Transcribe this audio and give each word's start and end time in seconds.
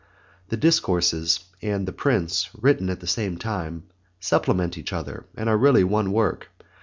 The 0.49 0.57
Discourses 0.57 1.41
and 1.61 1.87
The 1.87 1.93
Prince, 1.93 2.49
written 2.59 2.89
at 2.89 3.01
the 3.01 3.05
same 3.05 3.37
time, 3.37 3.83
supplement 4.19 4.75
each 4.75 4.91
other 4.93 5.25
and 5.37 5.47
are 5.47 5.55
really 5.57 5.83
one 5.83 6.11
work. 6.11 6.49